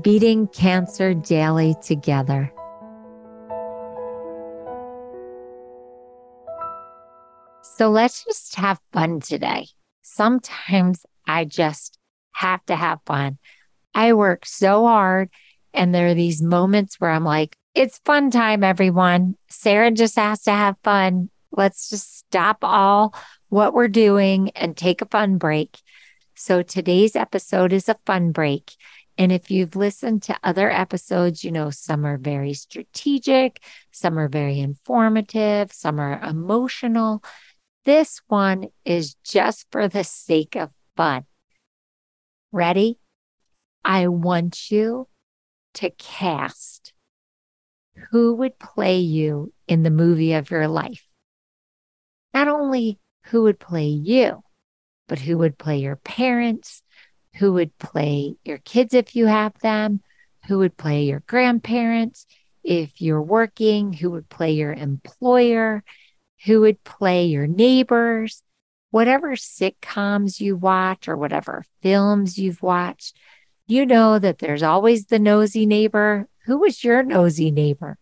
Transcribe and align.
beating 0.00 0.46
cancer 0.48 1.14
daily 1.14 1.74
together. 1.82 2.52
So 7.62 7.90
let's 7.90 8.24
just 8.24 8.54
have 8.56 8.78
fun 8.92 9.20
today. 9.20 9.68
Sometimes 10.02 11.04
I 11.26 11.44
just 11.44 11.98
have 12.32 12.64
to 12.66 12.76
have 12.76 13.00
fun. 13.06 13.38
I 13.94 14.12
work 14.12 14.46
so 14.46 14.86
hard, 14.86 15.30
and 15.72 15.94
there 15.94 16.08
are 16.08 16.14
these 16.14 16.42
moments 16.42 17.00
where 17.00 17.10
I'm 17.10 17.24
like, 17.24 17.56
it's 17.74 18.00
fun 18.04 18.30
time, 18.30 18.62
everyone. 18.62 19.36
Saranne 19.50 19.96
just 19.96 20.16
has 20.16 20.42
to 20.42 20.50
have 20.50 20.76
fun. 20.84 21.30
Let's 21.52 21.88
just 21.88 22.18
stop 22.18 22.58
all 22.62 23.14
what 23.48 23.74
we're 23.74 23.88
doing 23.88 24.50
and 24.50 24.76
take 24.76 25.02
a 25.02 25.06
fun 25.06 25.38
break. 25.38 25.78
So 26.34 26.62
today's 26.62 27.16
episode 27.16 27.72
is 27.72 27.88
a 27.88 27.96
fun 28.06 28.32
break. 28.32 28.72
And 29.20 29.30
if 29.30 29.50
you've 29.50 29.76
listened 29.76 30.22
to 30.22 30.38
other 30.42 30.70
episodes, 30.70 31.44
you 31.44 31.52
know, 31.52 31.68
some 31.68 32.06
are 32.06 32.16
very 32.16 32.54
strategic, 32.54 33.62
some 33.90 34.18
are 34.18 34.30
very 34.30 34.58
informative, 34.58 35.74
some 35.74 36.00
are 36.00 36.18
emotional. 36.22 37.22
This 37.84 38.22
one 38.28 38.68
is 38.86 39.16
just 39.22 39.66
for 39.70 39.88
the 39.88 40.04
sake 40.04 40.56
of 40.56 40.70
fun. 40.96 41.26
Ready? 42.50 42.98
I 43.84 44.08
want 44.08 44.70
you 44.70 45.06
to 45.74 45.90
cast 45.90 46.94
who 48.12 48.32
would 48.36 48.58
play 48.58 49.00
you 49.00 49.52
in 49.68 49.82
the 49.82 49.90
movie 49.90 50.32
of 50.32 50.50
your 50.50 50.66
life. 50.66 51.06
Not 52.32 52.48
only 52.48 52.98
who 53.26 53.42
would 53.42 53.60
play 53.60 53.88
you, 53.88 54.42
but 55.08 55.18
who 55.18 55.36
would 55.36 55.58
play 55.58 55.76
your 55.76 55.96
parents, 55.96 56.82
who 57.36 57.52
would 57.54 57.76
play 57.78 58.34
your 58.44 58.58
kids 58.58 58.94
if 58.94 59.14
you 59.16 59.26
have 59.26 59.58
them, 59.60 60.00
who 60.46 60.58
would 60.58 60.76
play 60.76 61.04
your 61.04 61.22
grandparents, 61.26 62.26
if 62.62 63.00
you're 63.00 63.22
working, 63.22 63.92
who 63.92 64.10
would 64.10 64.28
play 64.28 64.52
your 64.52 64.72
employer, 64.72 65.82
who 66.44 66.60
would 66.60 66.82
play 66.84 67.26
your 67.26 67.46
neighbors, 67.46 68.42
whatever 68.90 69.32
sitcoms 69.36 70.40
you 70.40 70.56
watch 70.56 71.08
or 71.08 71.16
whatever 71.16 71.64
films 71.82 72.38
you've 72.38 72.62
watched, 72.62 73.16
you 73.66 73.86
know 73.86 74.18
that 74.18 74.38
there's 74.38 74.62
always 74.62 75.06
the 75.06 75.18
nosy 75.18 75.64
neighbor. 75.64 76.28
Who 76.46 76.58
was 76.58 76.82
your 76.82 77.02
nosy 77.02 77.50
neighbor? 77.50 77.98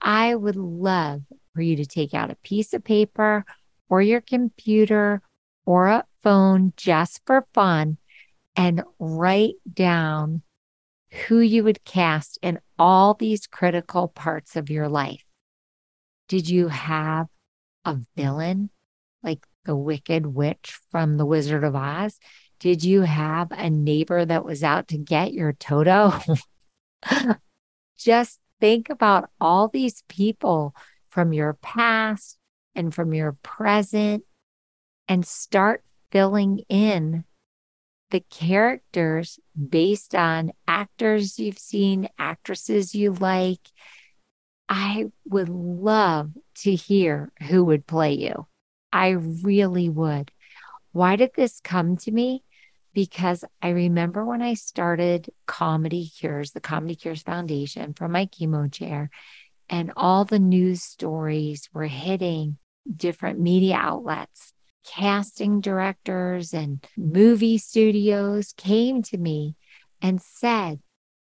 I 0.00 0.34
would 0.34 0.56
love 0.56 1.22
for 1.54 1.60
you 1.60 1.76
to 1.76 1.86
take 1.86 2.14
out 2.14 2.30
a 2.30 2.36
piece 2.36 2.72
of 2.72 2.84
paper 2.84 3.44
or 3.88 4.00
your 4.00 4.20
computer 4.20 5.22
or 5.66 5.88
a 5.88 6.04
phone 6.22 6.72
just 6.76 7.20
for 7.26 7.46
fun 7.52 7.98
and 8.56 8.82
write 8.98 9.54
down 9.72 10.42
who 11.26 11.40
you 11.40 11.64
would 11.64 11.84
cast 11.84 12.38
in 12.42 12.58
all 12.78 13.14
these 13.14 13.46
critical 13.46 14.08
parts 14.08 14.56
of 14.56 14.70
your 14.70 14.88
life. 14.88 15.24
Did 16.28 16.48
you 16.48 16.68
have 16.68 17.26
a 17.84 17.98
villain 18.16 18.70
like 19.22 19.46
the 19.64 19.76
Wicked 19.76 20.26
Witch 20.26 20.78
from 20.90 21.16
The 21.16 21.26
Wizard 21.26 21.64
of 21.64 21.76
Oz? 21.76 22.18
Did 22.58 22.84
you 22.84 23.02
have 23.02 23.48
a 23.50 23.68
neighbor 23.68 24.24
that 24.24 24.44
was 24.44 24.62
out 24.62 24.88
to 24.88 24.98
get 24.98 25.32
your 25.32 25.52
Toto? 25.52 26.14
Just 27.98 28.38
think 28.60 28.88
about 28.88 29.28
all 29.40 29.68
these 29.68 30.02
people 30.08 30.74
from 31.10 31.32
your 31.32 31.54
past 31.54 32.38
and 32.74 32.94
from 32.94 33.12
your 33.12 33.36
present 33.42 34.24
and 35.08 35.26
start 35.26 35.84
filling 36.10 36.60
in 36.68 37.24
the 38.12 38.20
characters 38.20 39.40
based 39.68 40.14
on 40.14 40.52
actors 40.68 41.38
you've 41.38 41.58
seen, 41.58 42.08
actresses 42.18 42.94
you 42.94 43.12
like. 43.14 43.60
I 44.68 45.06
would 45.24 45.48
love 45.48 46.30
to 46.58 46.74
hear 46.74 47.32
who 47.48 47.64
would 47.64 47.86
play 47.86 48.12
you. 48.12 48.46
I 48.92 49.10
really 49.10 49.88
would. 49.88 50.30
Why 50.92 51.16
did 51.16 51.30
this 51.34 51.60
come 51.60 51.96
to 51.98 52.12
me? 52.12 52.44
Because 52.94 53.44
I 53.62 53.70
remember 53.70 54.24
when 54.24 54.42
I 54.42 54.54
started 54.54 55.30
Comedy 55.46 56.06
Cures, 56.06 56.52
the 56.52 56.60
Comedy 56.60 56.94
Cures 56.94 57.22
Foundation 57.22 57.94
from 57.94 58.12
my 58.12 58.26
chemo 58.26 58.70
chair, 58.70 59.10
and 59.70 59.90
all 59.96 60.26
the 60.26 60.38
news 60.38 60.82
stories 60.82 61.70
were 61.72 61.86
hitting 61.86 62.58
different 62.94 63.40
media 63.40 63.76
outlets 63.76 64.52
casting 64.84 65.60
directors 65.60 66.52
and 66.52 66.84
movie 66.96 67.58
studios 67.58 68.52
came 68.56 69.02
to 69.02 69.18
me 69.18 69.56
and 70.00 70.20
said, 70.20 70.80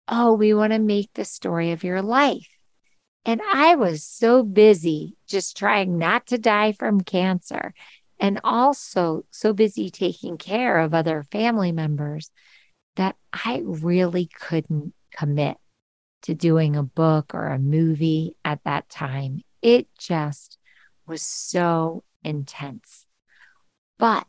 Oh, 0.08 0.32
we 0.34 0.54
want 0.54 0.72
to 0.72 0.78
make 0.78 1.10
the 1.14 1.24
story 1.24 1.72
of 1.72 1.84
your 1.84 2.02
life. 2.02 2.48
And 3.24 3.40
I 3.52 3.76
was 3.76 4.02
so 4.02 4.42
busy 4.42 5.16
just 5.26 5.56
trying 5.56 5.98
not 5.98 6.26
to 6.28 6.38
die 6.38 6.72
from 6.72 7.00
cancer 7.02 7.74
and 8.18 8.40
also 8.44 9.24
so 9.30 9.52
busy 9.52 9.90
taking 9.90 10.36
care 10.36 10.78
of 10.78 10.94
other 10.94 11.26
family 11.30 11.72
members 11.72 12.30
that 12.96 13.16
I 13.32 13.62
really 13.64 14.26
couldn't 14.26 14.94
commit 15.16 15.56
to 16.22 16.34
doing 16.34 16.76
a 16.76 16.82
book 16.82 17.34
or 17.34 17.46
a 17.46 17.58
movie 17.58 18.36
at 18.44 18.64
that 18.64 18.88
time. 18.88 19.42
It 19.62 19.88
just 19.98 20.58
was 21.06 21.22
so 21.22 22.04
intense. 22.22 23.06
But 24.00 24.26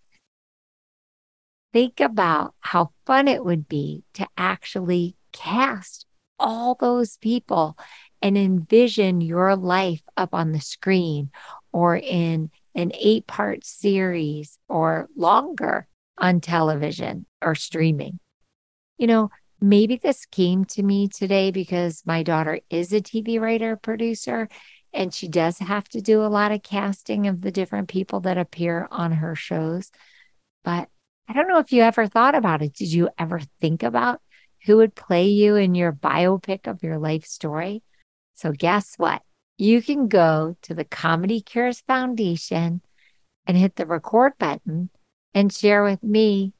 think 1.71 2.01
about 2.01 2.53
how 2.59 2.91
fun 3.05 3.29
it 3.29 3.45
would 3.45 3.69
be 3.69 4.03
to 4.15 4.27
actually 4.37 5.15
cast 5.31 6.05
all 6.37 6.75
those 6.75 7.15
people 7.17 7.77
and 8.21 8.37
envision 8.37 9.21
your 9.21 9.55
life 9.55 10.01
up 10.17 10.33
on 10.33 10.51
the 10.51 10.59
screen 10.59 11.29
or 11.71 11.95
in 11.95 12.51
an 12.75 12.91
eight 12.99 13.27
part 13.27 13.65
series 13.65 14.59
or 14.67 15.07
longer 15.15 15.87
on 16.17 16.41
television 16.41 17.25
or 17.41 17.55
streaming. 17.55 18.19
You 18.97 19.07
know, 19.07 19.29
maybe 19.61 19.95
this 19.95 20.25
came 20.25 20.65
to 20.65 20.83
me 20.83 21.07
today 21.07 21.49
because 21.49 22.03
my 22.05 22.23
daughter 22.23 22.59
is 22.69 22.91
a 22.91 22.99
TV 22.99 23.39
writer 23.39 23.77
producer 23.77 24.49
and 24.93 25.13
she 25.13 25.27
does 25.27 25.59
have 25.59 25.87
to 25.89 26.01
do 26.01 26.23
a 26.23 26.27
lot 26.27 26.51
of 26.51 26.63
casting 26.63 27.27
of 27.27 27.41
the 27.41 27.51
different 27.51 27.87
people 27.87 28.19
that 28.21 28.37
appear 28.37 28.87
on 28.91 29.13
her 29.13 29.35
shows. 29.35 29.91
But 30.63 30.89
I 31.27 31.33
don't 31.33 31.47
know 31.47 31.59
if 31.59 31.71
you 31.71 31.81
ever 31.81 32.07
thought 32.07 32.35
about 32.35 32.61
it. 32.61 32.73
Did 32.73 32.91
you 32.91 33.09
ever 33.17 33.39
think 33.59 33.83
about 33.83 34.21
who 34.65 34.77
would 34.77 34.95
play 34.95 35.27
you 35.27 35.55
in 35.55 35.75
your 35.75 35.93
biopic 35.93 36.67
of 36.67 36.83
your 36.83 36.97
life 36.97 37.25
story? 37.25 37.83
So, 38.35 38.51
guess 38.51 38.95
what? 38.97 39.21
You 39.57 39.81
can 39.81 40.07
go 40.07 40.57
to 40.63 40.73
the 40.73 40.83
Comedy 40.83 41.41
Cures 41.41 41.81
Foundation 41.81 42.81
and 43.45 43.57
hit 43.57 43.75
the 43.75 43.85
record 43.85 44.33
button 44.39 44.89
and 45.33 45.53
share 45.53 45.83
with 45.83 46.03
me 46.03 46.53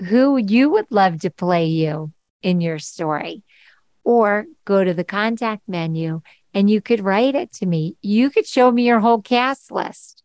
who 0.00 0.36
you 0.36 0.70
would 0.70 0.86
love 0.90 1.20
to 1.20 1.30
play 1.30 1.66
you 1.66 2.12
in 2.42 2.60
your 2.60 2.78
story. 2.78 3.42
Or 4.04 4.46
go 4.64 4.84
to 4.84 4.92
the 4.92 5.04
contact 5.04 5.62
menu 5.66 6.20
and 6.54 6.70
you 6.70 6.80
could 6.80 7.00
write 7.00 7.34
it 7.34 7.52
to 7.54 7.66
me. 7.66 7.96
You 8.00 8.30
could 8.30 8.46
show 8.46 8.70
me 8.70 8.86
your 8.86 9.00
whole 9.00 9.20
cast 9.20 9.72
list. 9.72 10.22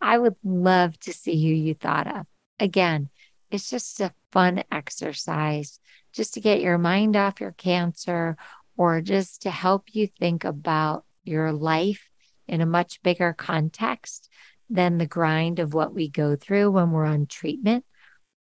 I 0.00 0.16
would 0.16 0.36
love 0.44 0.98
to 1.00 1.12
see 1.12 1.34
who 1.42 1.52
you 1.52 1.74
thought 1.74 2.06
of. 2.06 2.26
Again, 2.58 3.10
it's 3.50 3.68
just 3.68 4.00
a 4.00 4.14
fun 4.30 4.62
exercise 4.70 5.80
just 6.12 6.34
to 6.34 6.40
get 6.40 6.60
your 6.60 6.78
mind 6.78 7.16
off 7.16 7.40
your 7.40 7.52
cancer 7.52 8.36
or 8.76 9.00
just 9.00 9.42
to 9.42 9.50
help 9.50 9.94
you 9.94 10.06
think 10.06 10.44
about 10.44 11.04
your 11.24 11.52
life 11.52 12.08
in 12.46 12.60
a 12.60 12.66
much 12.66 13.02
bigger 13.02 13.32
context 13.32 14.28
than 14.70 14.98
the 14.98 15.06
grind 15.06 15.58
of 15.58 15.74
what 15.74 15.94
we 15.94 16.08
go 16.08 16.36
through 16.36 16.70
when 16.70 16.90
we're 16.90 17.04
on 17.04 17.26
treatment. 17.26 17.84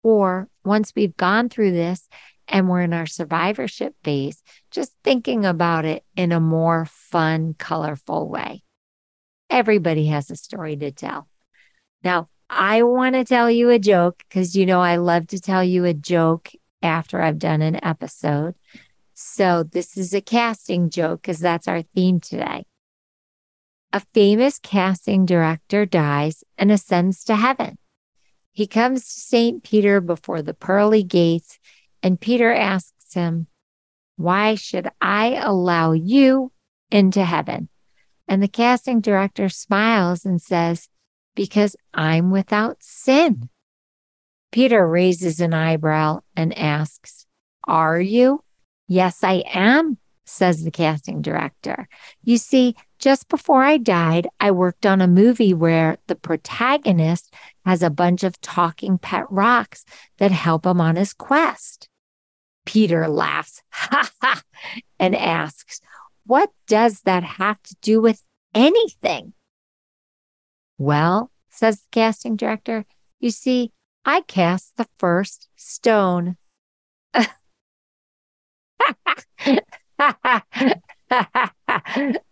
Or 0.02 0.49
once 0.64 0.93
we've 0.94 1.17
gone 1.17 1.49
through 1.49 1.73
this 1.73 2.08
and 2.49 2.69
we're 2.69 2.83
in 2.83 2.93
our 2.93 3.06
survivorship 3.06 3.95
phase, 4.03 4.43
just 4.71 4.93
thinking 5.05 5.45
about 5.45 5.85
it 5.85 6.05
in 6.17 6.33
a 6.33 6.41
more 6.41 6.87
fun, 6.87 7.55
colorful 7.59 8.29
way. 8.29 8.62
Everybody 9.50 10.06
has 10.06 10.31
a 10.31 10.37
story 10.37 10.77
to 10.77 10.91
tell. 10.91 11.29
Now, 12.03 12.29
I 12.50 12.83
want 12.83 13.15
to 13.15 13.25
tell 13.25 13.50
you 13.50 13.71
a 13.71 13.79
joke 13.79 14.23
because 14.29 14.56
you 14.56 14.65
know 14.65 14.81
I 14.81 14.97
love 14.97 15.27
to 15.29 15.41
tell 15.41 15.62
you 15.62 15.85
a 15.85 15.95
joke 15.95 16.50
after 16.83 17.21
I've 17.21 17.39
done 17.39 17.62
an 17.62 17.83
episode. 17.85 18.55
So 19.15 19.65
this 19.65 19.97
is 19.97 20.15
a 20.15 20.21
casting 20.21 20.91
joke 20.91 21.23
because 21.23 21.41
that's 21.41 21.69
our 21.69 21.83
theme 21.83 22.21
today. 22.21 22.65
A 23.93 24.01
famous 24.01 24.59
casting 24.59 25.27
director 25.27 25.87
dies 25.87 26.44
and 26.56 26.71
ascends 26.71 27.25
to 27.25 27.37
heaven. 27.37 27.79
He 28.53 28.67
comes 28.67 29.05
to 29.05 29.21
St. 29.21 29.62
Peter 29.62 30.01
before 30.01 30.43
the 30.43 30.55
pearly 30.55 31.03
gates, 31.03 31.59
and 32.03 32.21
Peter 32.21 32.53
asks 32.53 33.15
him, 33.15 33.47
Why 34.17 34.55
should 34.55 34.89
I 35.00 35.41
allow 35.43 35.93
you 35.93 36.53
into 36.91 37.25
heaven? 37.25 37.69
And 38.27 38.43
the 38.43 38.49
casting 38.49 39.00
director 39.00 39.49
smiles 39.49 40.25
and 40.25 40.41
says, 40.41 40.89
Because 41.35 41.77
I'm 41.95 42.31
without 42.31 42.79
sin. 42.81 43.49
Peter 44.50 44.87
raises 44.87 45.41
an 45.41 45.55
eyebrow 45.55 46.21
and 46.37 46.56
asks, 46.56 47.27
Are 47.67 48.01
you? 48.01 48.43
Yes, 48.87 49.23
I 49.23 49.44
am, 49.53 49.99
says 50.25 50.65
the 50.65 50.71
casting 50.71 51.21
director. 51.21 51.89
You 52.23 52.39
see, 52.39 52.77
just 52.99 53.29
before 53.29 53.62
I 53.62 53.77
died, 53.77 54.27
I 54.41 54.50
worked 54.50 54.85
on 54.85 55.00
a 55.00 55.06
movie 55.06 55.55
where 55.55 55.99
the 56.06 56.15
protagonist 56.15 57.33
has 57.65 57.83
a 57.83 57.91
bunch 57.91 58.25
of 58.25 58.41
talking 58.41 58.99
pet 58.99 59.25
rocks 59.31 59.85
that 60.19 60.31
help 60.33 60.67
him 60.67 60.81
on 60.81 60.97
his 60.97 61.12
quest. 61.12 61.89
Peter 62.67 63.09
laughs, 63.09 63.62
ha 63.71 64.11
ha, 64.21 64.43
and 64.99 65.15
asks, 65.17 65.81
What 66.27 66.50
does 66.67 67.03
that 67.03 67.23
have 67.23 67.62
to 67.62 67.77
do 67.81 68.00
with 68.00 68.23
anything? 68.55 69.33
Well, 70.77 71.31
says 71.49 71.81
the 71.81 71.87
casting 71.93 72.37
director, 72.37 72.85
you 73.21 73.31
see, 73.31 73.73
I 74.05 74.21
cast 74.23 74.77
the 74.77 74.87
first 74.99 75.49
stone. 75.56 76.37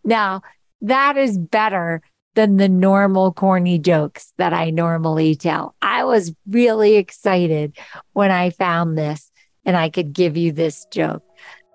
now, 0.05 0.43
that 0.83 1.17
is 1.17 1.39
better 1.39 2.03
than 2.35 2.59
the 2.59 2.69
normal 2.69 3.33
corny 3.33 3.79
jokes 3.79 4.33
that 4.37 4.53
I 4.53 4.71
normally 4.71 5.35
tell. 5.35 5.75
I 5.81 6.05
was 6.05 6.35
really 6.49 6.97
excited 6.97 7.77
when 8.13 8.31
I 8.31 8.51
found 8.51 8.97
this 8.97 9.33
and 9.65 9.77
I 9.77 9.89
could 9.89 10.13
give 10.13 10.37
you 10.37 10.53
this 10.53 10.87
joke. 10.91 11.23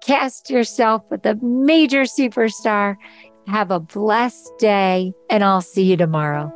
Cast 0.02 0.50
yourself 0.50 1.04
with 1.12 1.26
a 1.26 1.36
major 1.36 2.04
superstar. 2.04 2.96
Have 3.48 3.72
a 3.72 3.80
blessed 3.80 4.52
day, 4.60 5.14
and 5.30 5.44
I'll 5.44 5.62
see 5.62 5.84
you 5.84 5.98
tomorrow. 5.98 6.54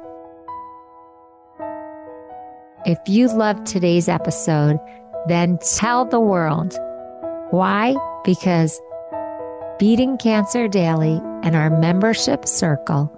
If 2.86 3.00
you 3.08 3.28
loved 3.28 3.66
today's 3.66 4.08
episode, 4.08 4.80
then 5.28 5.58
tell 5.76 6.06
the 6.06 6.20
world. 6.20 6.78
Why? 7.50 7.96
Because 8.24 8.80
Beating 9.78 10.18
Cancer 10.18 10.70
Daily 10.70 11.20
and 11.44 11.54
our 11.54 11.70
membership 11.70 12.48
circle 12.48 13.12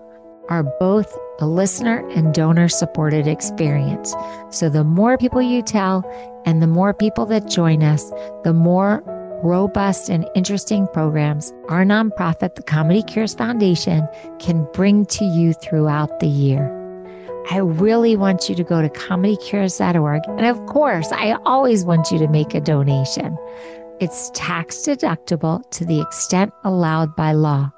are 0.49 0.63
both 0.79 1.15
a 1.39 1.45
listener 1.45 1.99
and 2.09 2.33
donor 2.33 2.67
supported 2.67 3.27
experience. 3.27 4.15
So 4.49 4.67
the 4.67 4.83
more 4.83 5.19
people 5.19 5.39
you 5.39 5.61
tell 5.61 6.03
and 6.47 6.59
the 6.59 6.67
more 6.67 6.95
people 6.95 7.27
that 7.27 7.47
join 7.47 7.83
us, 7.83 8.09
the 8.43 8.53
more 8.53 9.03
robust 9.43 10.09
and 10.09 10.27
interesting 10.33 10.87
programs 10.87 11.53
our 11.69 11.85
nonprofit, 11.85 12.55
the 12.55 12.63
Comedy 12.63 13.03
Cures 13.03 13.35
Foundation, 13.35 14.07
can 14.39 14.67
bring 14.73 15.05
to 15.05 15.25
you 15.25 15.53
throughout 15.53 16.19
the 16.19 16.27
year. 16.27 16.73
I 17.51 17.57
really 17.57 18.17
want 18.17 18.49
you 18.49 18.55
to 18.55 18.63
go 18.63 18.81
to 18.81 18.89
comedycures.org. 18.89 20.23
And 20.27 20.47
of 20.47 20.65
course, 20.65 21.11
I 21.11 21.37
always 21.45 21.85
want 21.85 22.09
you 22.09 22.17
to 22.17 22.27
make 22.27 22.55
a 22.55 22.59
donation. 22.59 23.37
It's 23.99 24.29
tax 24.35 24.77
deductible 24.77 25.67
to 25.71 25.83
the 25.83 25.99
extent 26.01 26.53
allowed 26.63 27.15
by 27.15 27.31
law. 27.31 27.71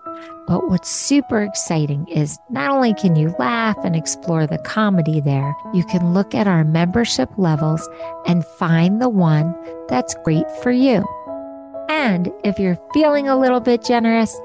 But 0.48 0.68
what's 0.68 0.90
super 0.90 1.42
exciting 1.42 2.10
is 2.10 2.38
not 2.50 2.72
only 2.72 2.94
can 2.94 3.16
you 3.16 3.34
laugh 3.40 3.78
and 3.86 3.96
explore 3.96 4.46
the 4.46 4.58
comedy 4.58 5.22
there, 5.22 5.56
you 5.74 5.86
can 5.86 6.14
look 6.14 6.36
at 6.36 6.48
our 6.48 6.66
membership 6.66 7.30
levels 7.38 7.88
and 8.26 8.44
find 8.44 9.02
the 9.02 9.08
one 9.08 9.56
that's 9.88 10.16
great 10.26 10.50
for 10.62 10.72
you. 10.72 11.06
And 11.88 12.30
if 12.44 12.60
you're 12.60 12.80
feeling 12.94 13.30
a 13.30 13.40
little 13.40 13.62
bit 13.62 13.86
generous, 13.86 14.38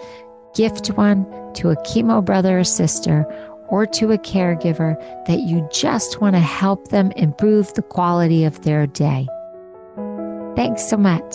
gift 0.55 0.88
one 0.88 1.25
to 1.55 1.71
a 1.71 1.76
chemo 1.79 2.25
brother 2.25 2.61
or 2.61 2.65
sister 2.65 3.25
or 3.67 3.85
to 3.87 4.12
a 4.12 4.19
caregiver 4.19 4.94
that 5.26 5.41
you 5.41 5.67
just 5.73 6.21
want 6.21 6.37
to 6.37 6.41
help 6.41 6.88
them 6.88 7.11
improve 7.12 7.75
the 7.75 7.82
quality 7.82 8.44
of 8.44 8.62
their 8.62 8.87
day. 8.87 9.26
Thanks 10.55 10.88
so 10.88 10.97
much. 10.97 11.35